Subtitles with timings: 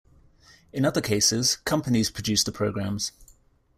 [0.73, 3.11] In other cases, companies produce the programs.